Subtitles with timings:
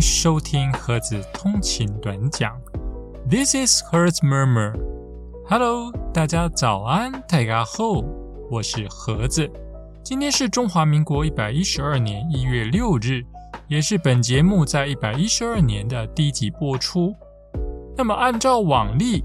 [0.00, 2.58] 收听盒子通勤短讲。
[3.28, 4.74] This is Hertz Murmur.
[5.46, 8.02] Hello，大家早安，大家好，
[8.50, 9.48] 我是盒子。
[10.02, 13.22] 今天是中华民国一百一十二年一月六日，
[13.68, 17.14] 也是本节目在一百一十二年的第一集播出。
[17.96, 19.22] 那么按照往例，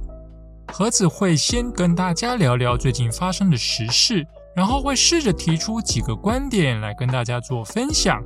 [0.74, 8.22] 盒子会先跟大家聊聊最近发生的时事，然后会试着提出几个观点来跟大家做分享。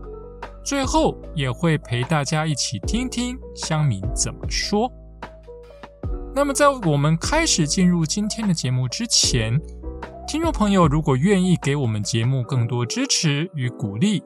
[0.70, 4.88] 最后也会陪大家一起听听乡民怎么说。
[6.36, 9.59] 那么，在我们开始进入今天的节目之前，
[10.28, 14.22] 听众朋友如果愿意给我们节目更多支持与鼓励，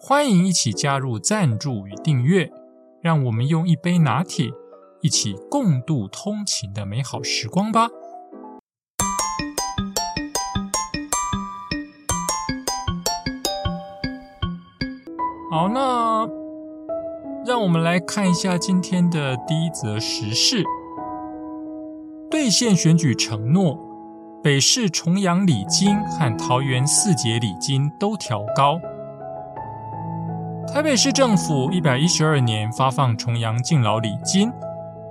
[0.00, 2.50] 欢迎一起加入赞助与订阅，
[3.00, 4.50] 让我们用一杯拿铁
[5.00, 7.88] 一起共度通勤的美好时光吧。
[15.50, 16.28] 好，那
[17.46, 20.62] 让我们来看一下今天的第一则时事：
[22.30, 23.78] 兑现选举承诺，
[24.42, 28.78] 北市重阳礼金和桃园四节礼金都调高。
[30.70, 34.52] 台北市政府一百一十二年发放重阳敬老礼金，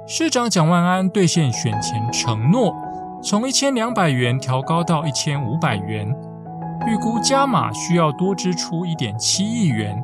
[0.06, 2.76] 市长蒋万安兑现选前承诺，
[3.24, 6.08] 从一千两百元调高到一千五百元，
[6.86, 10.00] 预估加码需要多支出一点七亿元。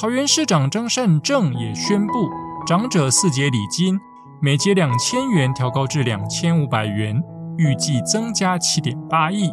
[0.00, 2.30] 桃园市长张善政也宣布，
[2.68, 3.98] 长者四节礼金
[4.40, 7.20] 每节两千元调高至两千五百元，
[7.56, 9.52] 预计增加七点八亿，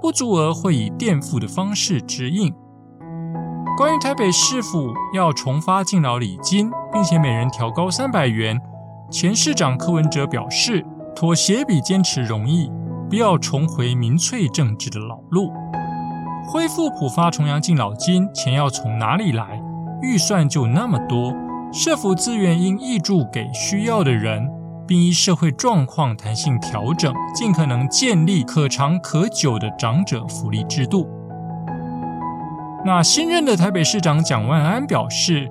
[0.00, 2.52] 不足额会以垫付的方式支应。
[3.76, 8.60] 关于台北市府要重发敬老礼金，并且每人调高三百元，
[9.12, 12.68] 前市长柯文哲表示，妥协比坚持容易，
[13.08, 15.52] 不要重回民粹政治的老路。
[16.50, 19.62] 恢复普发重阳敬老金，钱要从哪里来？
[20.02, 21.34] 预算就那么多，
[21.72, 24.48] 社福资源应挹注给需要的人，
[24.86, 31.08] 并依社会状况弹性调整，尽可能建立可长可久的长者福利制度。
[32.84, 35.50] 那新任的台北市长蒋万安表示，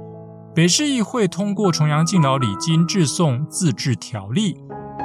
[0.56, 4.58] 北市议会通过重阳敬老礼金致送自治条例，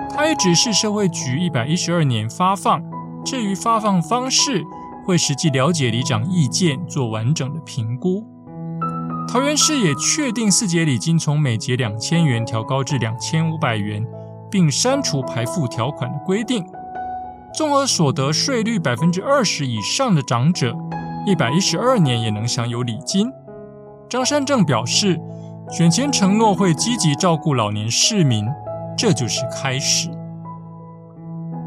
[0.08, 2.82] 他也指示社会局一百一十二年发放，
[3.24, 4.62] 至于发放方式。
[5.04, 8.24] 会实际了解里长意见，做完整的评估。
[9.28, 14.04] 桃园市也确定四节礼金从每节两千元调高至两千五百元，
[14.50, 16.64] 并删除排付条款的规定。
[17.54, 20.76] 综合所得税率百分之二十以上的长者，
[21.26, 23.30] 一百一十二年也能享有礼金。
[24.08, 25.18] 张山正表示，
[25.70, 28.46] 选前承诺会积极照顾老年市民，
[28.98, 30.10] 这就是开始。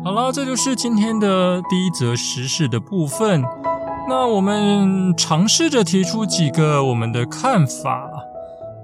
[0.04, 3.44] 好了，这就是今天的第一则时事的部分。
[4.08, 8.10] 那我们尝试着提出几个我们的看法。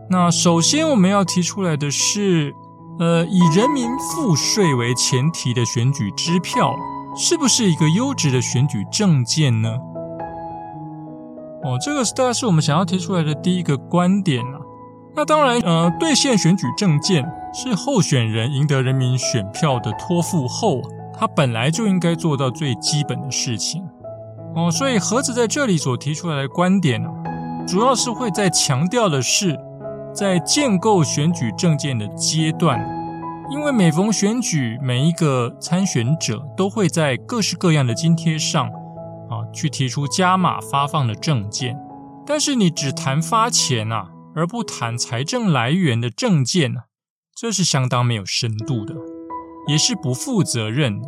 [0.10, 2.54] 那首先我们要提出来的是，
[3.00, 6.76] 呃，以人民赋税为前提的选举支票，
[7.16, 9.70] 是不是一个优质的选举证件呢？
[11.64, 14.60] 哦，这个大概是我们想要提出来的第一个观点啊。
[15.16, 20.82] 那当然，呃，兑现选举证件是候选人赢得人民选票的托付后。
[21.14, 23.84] 他本来就应该做到最基本的事情
[24.56, 27.10] 哦，所以盒子在这里所提出来的观点呢，
[27.68, 29.58] 主要是会在强调的是，
[30.14, 32.80] 在建构选举证件的阶段，
[33.50, 38.68] 因为每逢选举，每一个参选者都会在各式各样的津贴上
[39.30, 41.78] 啊，去提出加码发放的证件，
[42.26, 46.82] 但是你只谈发钱啊，而不谈财政来源的证件呢，
[47.34, 48.96] 这是相当没有深度的。
[49.68, 51.08] 也是不负责任的。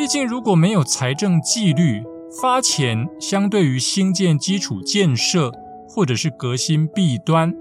[0.00, 2.02] 毕竟，如果没有财政纪律，
[2.40, 5.52] 发钱相对于新建基础建设
[5.86, 7.52] 或者是革新弊端，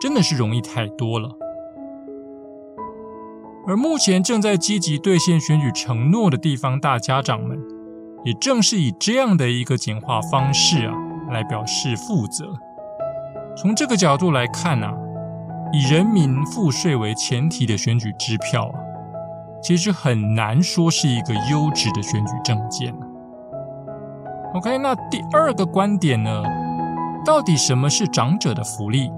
[0.00, 1.30] 真的是容易太多了。
[3.66, 7.58] 而目前正在积极兑现选举承诺的地方大家长们，
[8.24, 10.94] 也正是以这样的一个简化方式啊，
[11.32, 12.54] 来表示负责。
[13.56, 14.94] 从这个角度来看啊。
[15.72, 18.78] 以人民赋税为前提的选举支票啊，
[19.64, 22.94] 其实很难说是一个优质的选举证件。
[24.52, 26.42] OK，那第二个观点呢？
[27.24, 29.10] 到底什么是长者的福利？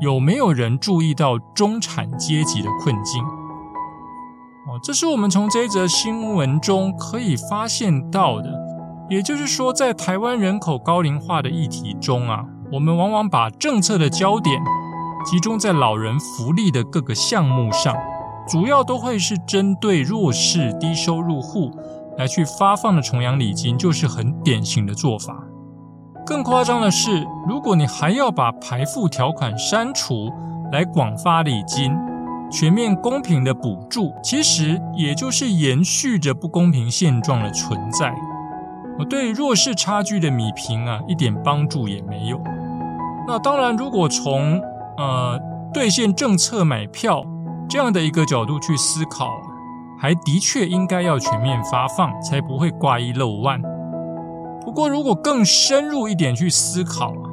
[0.00, 3.22] 有没有人注意到中产阶级的困境？
[4.66, 8.50] 哦，这是我们从这则新闻中可以发现到的。
[9.08, 14.60] 也就是说，在台湾人口高龄化的议题中啊，我们往往把政策的焦点。
[15.24, 17.94] 集中在老人福利的各个项目上，
[18.50, 21.70] 主要都会是针对弱势低收入户
[22.18, 25.36] 来去发放的重阳礼金，就是很典型的做法。
[26.26, 30.32] 更夸张的是，如果你还要把排付条款删除，
[30.72, 31.96] 来广发礼金，
[32.50, 38.12] 全面公平的补助，其实也就是延续着不公平现状的存在。
[38.98, 42.40] 我对弱势差距的米平啊，一点帮助也没有。
[43.28, 44.60] 那当然，如果从
[44.98, 45.40] 呃
[45.72, 47.24] 兑现政策买票
[47.70, 49.40] 这样的一个角度去思考，
[49.96, 53.62] 还的确应该要全面发放，才不会挂一漏万。
[54.64, 57.30] 不过，如果更深入一点去思考啊，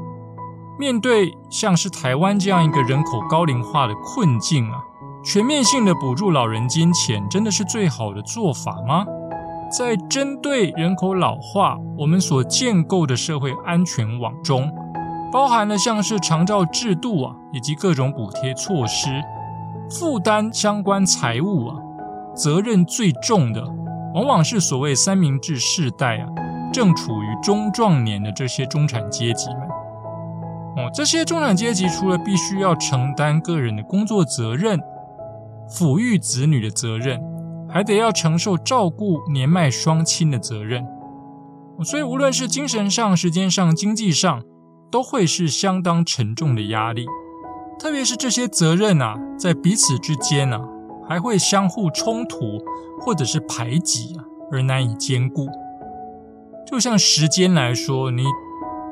[0.78, 4.78] 面对像是台湾这样一个人口高龄化的困境啊，
[5.26, 9.04] 全面性的补助老人金钱，真的是最好的做法吗？
[9.76, 14.72] 在针对人口老化，我们所建构的社会安全网中，
[15.32, 19.10] 包含了像是长照制度啊，以及各种补贴措施，
[19.90, 21.76] 负担相关财务啊，
[22.36, 23.64] 责任最重的，
[24.14, 26.28] 往往是所谓三明治世代啊，
[26.74, 29.62] 正处于中壮年的这些中产阶级们。
[30.78, 34.80] 哦，这些中产阶级除了必须要承担个人的工作责任、
[35.70, 37.22] 抚育子女的责任。
[37.70, 40.88] 还得要承受照顾年迈双亲的责任，
[41.84, 44.42] 所以无论是精神上、时间上、经济上，
[44.90, 47.06] 都会是相当沉重的压力。
[47.80, 50.60] 特别是这些责任啊，在彼此之间呢，
[51.08, 52.38] 还会相互冲突
[53.00, 55.48] 或者是排挤啊，而难以兼顾。
[56.66, 58.26] 就像时间来说，你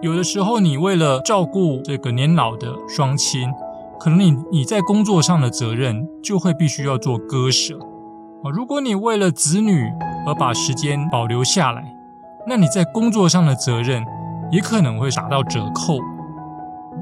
[0.02, 3.52] 有的时候你为了照顾这个年老的双亲，
[4.00, 7.80] 可能你你在工作上的责任就会必须要做割舍
[8.44, 8.52] 啊。
[8.54, 9.90] 如果你为了子女
[10.28, 11.84] 而把时间保留下来，
[12.48, 14.06] 那你在工作上的责任
[14.52, 15.98] 也可能会打到折扣。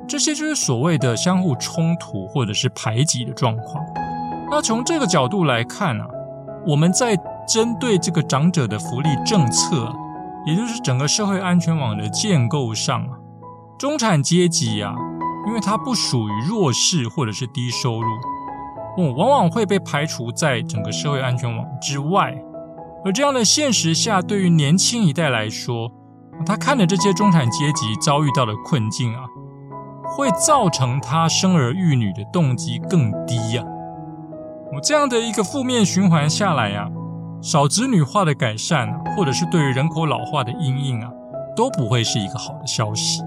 [0.08, 3.84] 这些就是所谓的相互冲突或者是排挤的状况。
[4.52, 6.08] 那从这个角度来看啊，
[6.68, 7.16] 我们在
[7.48, 9.92] 针对这个长者的福利政策，
[10.46, 13.18] 也就是整个社会安全网的建构上啊，
[13.80, 14.94] 中产阶级啊，
[15.48, 18.08] 因为它不属于弱势或者是低收入。
[19.18, 22.32] 往往会被排除在整个社会安全网之外，
[23.04, 25.92] 而这样的现实下，对于年轻一代来说，
[26.46, 29.24] 他看着这些中产阶级遭遇到的困境啊，
[30.16, 33.64] 会造成他生儿育女的动机更低呀。
[34.72, 36.88] 我这样的一个负面循环下来啊，
[37.42, 41.12] 少子女化的改善，或者是对于人口老化的阴影啊，
[41.56, 43.22] 都不会是一个好的消息。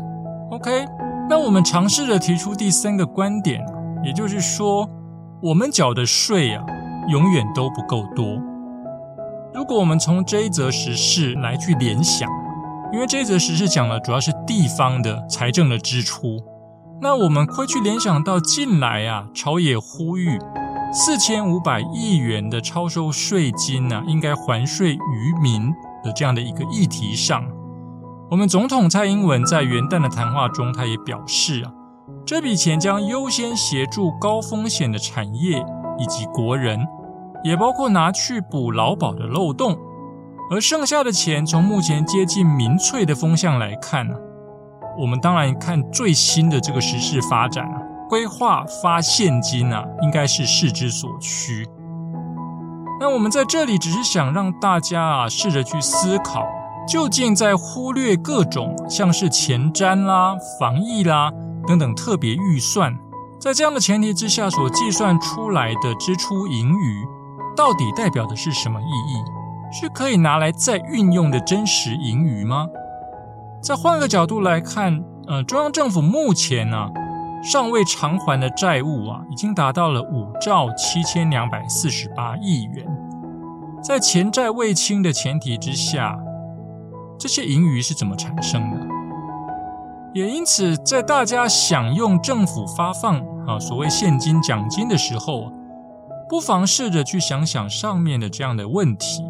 [0.51, 0.85] OK，
[1.29, 3.65] 那我们尝试着提出第三个观点，
[4.05, 4.89] 也就是说。
[5.43, 6.65] 我们缴的税啊，
[7.09, 8.41] 永远都不够多。
[9.53, 12.27] 如果我们从这一则时事来去联想，
[12.91, 16.39] 因为这一则时事讲的主要是地方的财政的支出，
[17.01, 20.39] 那我们会去联想到近来啊，朝野呼吁
[20.93, 25.71] 四千五百亿元的超收税金呢，应该还税于民
[26.03, 27.45] 的这样的一个议题上，
[28.31, 31.73] 我们总统蔡英文在元旦的谈话中，他也表示啊。
[32.25, 35.65] 这笔钱将优先协助高风险的产业
[35.99, 36.81] 以及国人，
[37.45, 39.79] 也包括拿去补劳保的漏洞。
[40.51, 44.15] 而剩下的钱，从目前接近民粹的风向来看呢，
[44.99, 51.67] 我们当然看最新的这个时事发展啊，规划发现金啊，应该是势之所趋。
[52.99, 56.47] 那我们在这里只是想让大家啊，试着去思考，
[56.89, 61.31] 究竟在忽略各种像是前瞻啦、防疫啦。
[61.67, 62.97] 等等特别预算，
[63.41, 67.05] 在这样的前提之下所计算出来的支出盈余，
[67.57, 69.25] 到底代表的是什么意义？
[69.73, 72.69] 是可以拿来再运用的真实盈余吗？
[73.63, 76.89] 再换个角度来看，呃，中央政府目前呢，
[77.43, 82.87] 尚未偿还的债务啊，已经达到了五兆七千两百四十八亿元。
[83.83, 86.19] 在前债未清的前提之下，
[87.19, 88.77] 这些盈余是怎么产生的？
[90.15, 95.53] 也因此，在大家享用政府发放啊所谓现金奖金的时候，
[96.29, 99.25] 不妨试着去想想上面的这样的问题，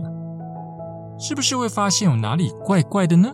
[1.19, 3.33] 是不是会发现有哪里怪怪的呢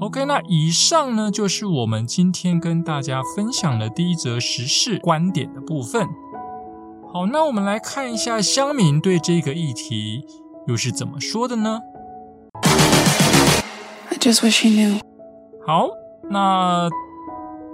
[0.00, 6.08] ？OK，那以上呢就是我们今天跟大家分享的第一则时事观点的部分。
[7.12, 10.24] 好，那我们来看一下乡民对这个议题
[10.66, 11.80] 又是怎么说的呢
[14.10, 15.00] ？I just wish you knew.
[15.66, 15.90] 好，
[16.30, 16.88] 那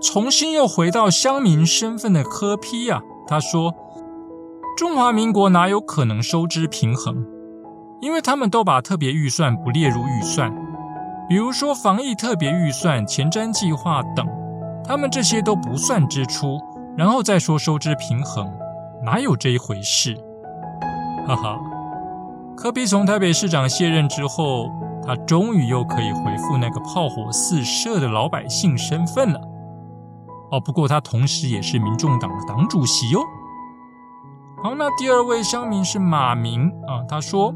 [0.02, 3.73] 重新又回到乡民身份的柯批啊，他说
[4.76, 7.25] ：“中华民国哪有可能收支平衡？
[8.00, 10.52] 因为他们都把特别预算不列入预算，
[11.28, 14.26] 比如说防疫特别预算、前瞻计划等，
[14.85, 16.61] 他们这些都不算支出，
[16.97, 18.52] 然后再说收支平衡，
[19.04, 20.16] 哪有这一回事？”
[21.26, 21.59] 哈哈，
[22.56, 24.71] 柯比从台北市长卸任之后。
[25.06, 29.40] 他终于又可以回复那个炮火四射的老百姓身份了。
[30.50, 33.21] 哦，不过他同时也是民众党的党主席哟。
[34.64, 37.54] 好，那第二位乡民是马明啊，他说：“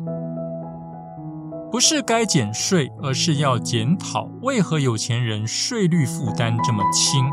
[1.70, 7.24] 不是该减税，而是要检讨为何有钱人税率负担这么轻。”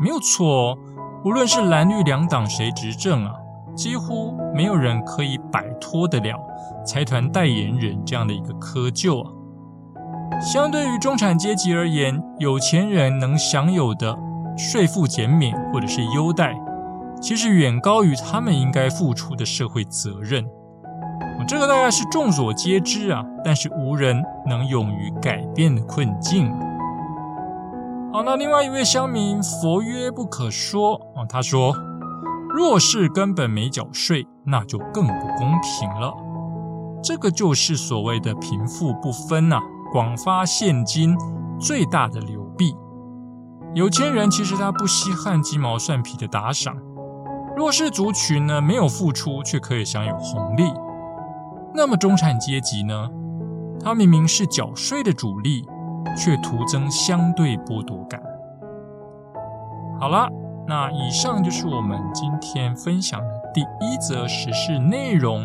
[0.00, 0.78] 没有错哦，
[1.24, 3.32] 无论是蓝绿两党谁执政啊，
[3.74, 6.38] 几乎没有人可以摆脱得了
[6.84, 9.32] 财团代言人这样的一个窠臼啊。
[10.40, 14.14] 相对于中产阶级而言，有钱人能享有的
[14.56, 16.54] 税负减免或者是优待，
[17.22, 20.44] 其实远高于他们应该付出的社会责任。
[21.48, 26.52] 这个大概是众所皆知啊，但是无人能勇于改变的困境。
[28.12, 31.72] 好，那另外一位乡民佛曰不可说啊，他说：
[32.52, 36.12] 若是根本没缴税，那就更不公平了。
[37.02, 39.60] 这个就是所谓的贫富不分呐，
[39.92, 41.16] 广发现金
[41.60, 42.74] 最大的流弊。
[43.74, 46.74] 有钱人其实他不稀罕鸡毛蒜皮的打赏，
[47.56, 50.64] 弱势族群呢没有付出却可以享有红利。
[51.76, 53.08] 那么中产阶级呢，
[53.78, 55.64] 他明明是缴税的主力。
[56.16, 58.22] 却徒增相对剥夺感。
[60.00, 60.30] 好了，
[60.66, 65.44] 那以上就是我们今天分享的第一则时事内容。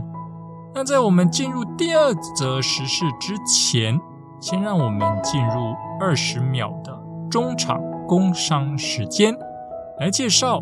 [0.73, 3.99] 那在我们进入第二则时事之前，
[4.39, 6.97] 先让我们进入二十秒的
[7.29, 9.35] 中场工商时间，
[9.99, 10.61] 来介绍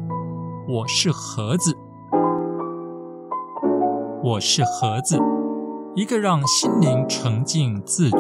[0.68, 1.78] 我是盒子。
[4.24, 5.20] 我是盒子，
[6.00, 8.18] 一个让心灵沉静自觉。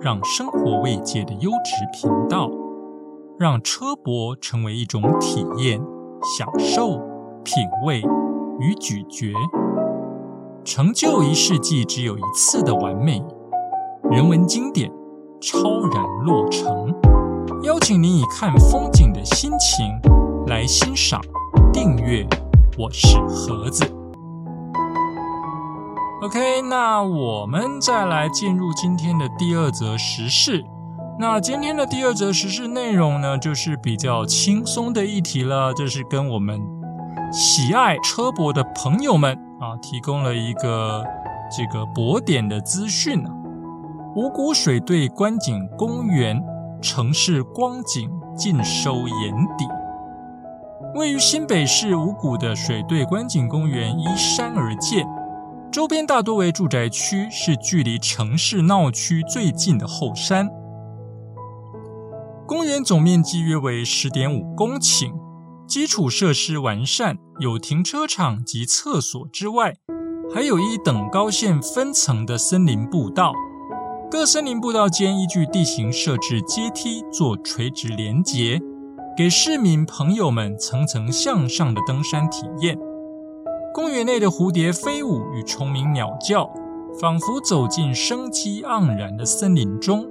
[0.00, 2.50] 让生活慰藉的优质频道，
[3.38, 5.80] 让车博成为一种体验、
[6.36, 6.98] 享受、
[7.44, 8.02] 品味
[8.58, 9.32] 与咀嚼，
[10.64, 13.22] 成就一世纪只有一次的完美
[14.10, 14.90] 人文经典，
[15.40, 15.60] 超
[15.92, 16.92] 然落成。
[17.62, 19.86] 邀请您以看风景的心情
[20.48, 21.20] 来欣赏、
[21.72, 22.26] 订阅。
[22.76, 23.99] 我是盒子。
[26.22, 30.62] OK，那我们再来进入今天的第二则时事。
[31.18, 35.72] 那今天的第二则时事内容呢，就是比较轻松的议题了。
[35.72, 36.60] 这是跟我们
[37.32, 41.02] 喜爱车博的朋友们啊，提供了一个
[41.56, 43.30] 这个博点的资讯呢。
[44.14, 46.38] 五谷水对观景公园
[46.82, 49.66] 城市光景尽收眼底。
[50.94, 55.08] 位于新北市五谷的水对观景公园依山而建。
[55.72, 60.48] 周边大多为住宅区，是距离城市闹区最近的后山。
[62.44, 65.12] 公园总面积约为十点五公顷，
[65.68, 69.76] 基础设施完善，有停车场及厕所之外，
[70.34, 73.32] 还有一等高线分层的森林步道。
[74.10, 78.60] 各森林步道间依据地形设置阶梯做垂直连结，
[79.16, 82.76] 给市民朋友们层层向上的登山体验。
[83.72, 86.50] 公园内的蝴蝶飞舞与虫鸣鸟叫，
[87.00, 90.04] 仿佛走进生机盎然的森林中。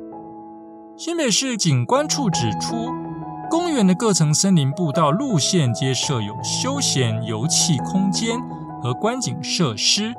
[0.95, 2.89] 新北市景观处指出，
[3.49, 8.39] 公园的各层森林步道路线皆设有休闲游憩空间
[8.81, 10.13] 和观景设施。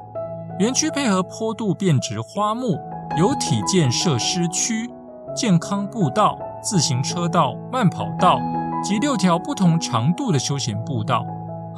[0.58, 2.78] 园区配合坡度变植花木，
[3.18, 4.90] 有体健设施区、
[5.34, 8.38] 健康步道、自行车道、慢跑道
[8.84, 11.24] 及六条不同长度的休闲步道。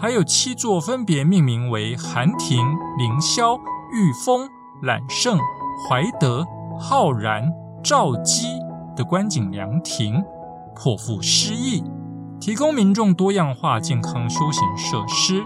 [0.02, 2.58] 还有七座分别命名为寒亭、
[2.98, 3.56] 凌霄、
[3.92, 4.50] 玉峰、
[4.82, 5.38] 揽胜、
[5.88, 6.44] 怀德、
[6.76, 7.48] 浩然、
[7.84, 8.48] 赵基
[8.96, 10.20] 的观景凉亭，
[10.74, 11.84] 颇富诗意，
[12.40, 15.40] 提供民众多样化健康休闲设施。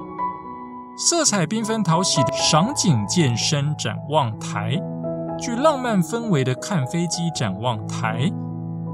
[0.97, 4.81] 色彩缤纷讨喜的赏景健身展望台，
[5.39, 8.33] 具浪漫氛围的看飞机展望台，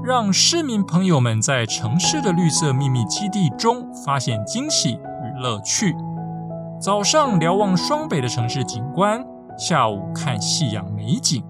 [0.03, 4.99] 让市民朋友们在城市的绿色秘密基地中发现惊喜。
[5.43, 5.95] 乐趣。
[6.81, 9.23] 早上瞭望双北的城市景观，
[9.57, 11.43] 下午看夕阳美景，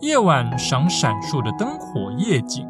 [0.00, 2.66] 夜晚赏闪烁的灯火夜景，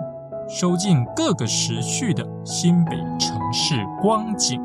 [0.48, 4.60] 收尽各个时序的新北城市光景。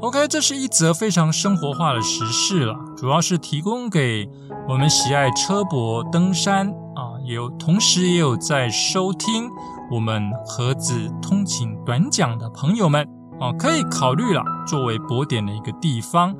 [0.00, 4.28] OK，这是一则非常生活化的时事了，主要是提供给
[4.68, 9.48] 我们喜爱车博登山啊，也有同时也有在收听
[9.92, 13.21] 我们盒子通勤短讲的朋友们。
[13.42, 16.32] 哦，可以考虑了，作为博点的一个地方。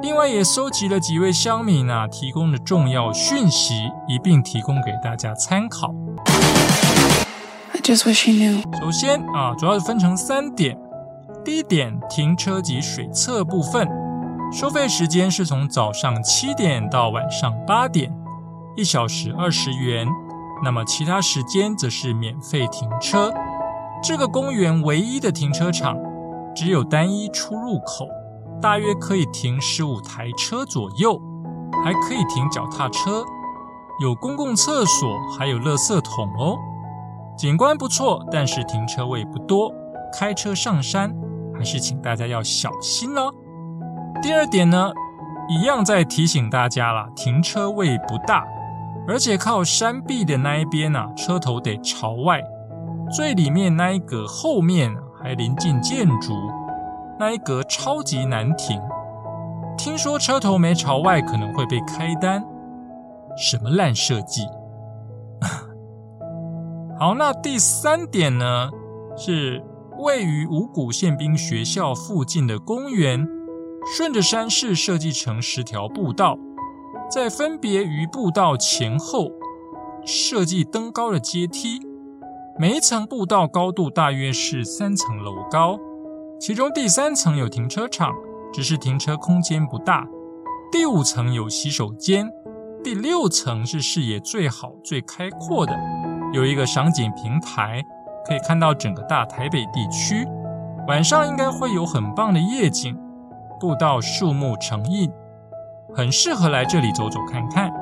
[0.00, 3.74] 另外，也收集了几位乡民啊提供的重要讯息，
[4.06, 5.92] 一并提供给大家参考。
[7.84, 8.12] 首
[8.92, 10.78] 先啊，主要是分成三点。
[11.44, 13.88] 第一点，停车及水侧部分，
[14.52, 18.14] 收费时间是从早上七点到晚上八点，
[18.76, 20.06] 一小时二十元。
[20.62, 23.34] 那么其他时间则是免费停车。
[24.00, 25.96] 这个公园唯一的停车场
[26.58, 28.08] 只有单一出入口，
[28.60, 31.16] 大约可以停十五台车左右，
[31.84, 33.22] 还可以停脚踏车，
[34.02, 36.56] 有公共厕所，还有垃圾桶哦。
[37.36, 39.72] 景观不错，但是停车位不多，
[40.18, 41.14] 开车上山
[41.56, 43.32] 还是请大家要小心哦。
[44.20, 44.90] 第二点呢，
[45.48, 48.44] 一样在提醒大家啦，停车位不大。
[49.06, 52.40] 而且靠山壁的那一边啊，车头得朝外；
[53.12, 56.34] 最里面那一格后面还临近建筑，
[57.18, 58.80] 那一格超级难停。
[59.76, 62.44] 听说车头没朝外可能会被开单，
[63.36, 64.46] 什么烂设计？
[66.98, 68.70] 好，那第三点呢，
[69.16, 69.62] 是
[69.98, 73.26] 位于五谷宪兵学校附近的公园，
[73.96, 76.36] 顺着山势设计成十条步道。
[77.10, 79.30] 在分别于步道前后
[80.04, 81.80] 设计登高的阶梯，
[82.60, 85.78] 每一层步道高度大约是三层楼高。
[86.40, 88.12] 其中第三层有停车场，
[88.52, 90.02] 只是停车空间不大；
[90.72, 92.28] 第五层有洗手间，
[92.82, 95.72] 第六层是视野最好、最开阔的，
[96.32, 97.80] 有一个赏景平台，
[98.26, 100.26] 可以看到整个大台北地区。
[100.88, 102.98] 晚上应该会有很棒的夜景。
[103.60, 105.08] 步道树木成荫。
[105.94, 107.72] 很适合来这里走走看看。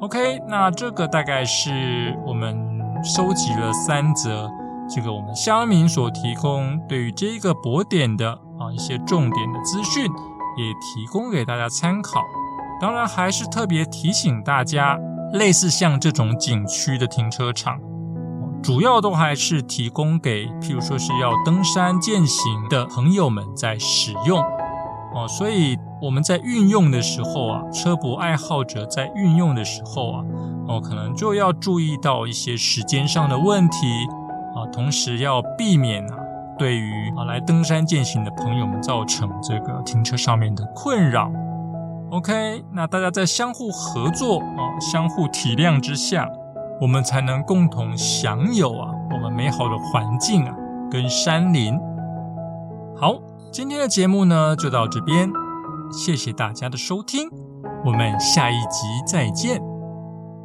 [0.00, 2.69] OK，那这个大概是我们
[3.02, 4.50] 收集了三则
[4.88, 12.22] 这个我们乡民所提供对于这个博点的啊一些重点的资讯，也提供给大家参考。
[12.80, 14.98] 当然，还是特别提醒大家，
[15.32, 17.78] 类似像这种景区的停车场，
[18.62, 24.40] 主要都还是提供给譬如说是要登山健行的朋友们在使用
[25.14, 25.78] 哦，所以。
[26.02, 30.24] 我们在运用的时候啊，车博爱好者在运用的时候啊，
[30.70, 33.88] 哦，可能就要注意到一些时间上的问题
[34.54, 36.16] 啊，同时要避免啊，
[36.56, 41.28] 对于啊来登山健行的朋友们造成这个停车上面的困扰。
[42.12, 46.28] OK，那大家在相互合作啊、相互体谅之下，
[46.80, 50.54] 我们才能共同享有啊我们美好的环境啊
[50.88, 51.76] 跟山林。
[52.96, 53.18] 好，
[53.50, 55.30] 今天的节目呢就到这边。
[55.92, 57.28] 谢谢大家的收听，
[57.84, 59.60] 我们下一集再见，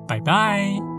[0.07, 0.94] 拜拜。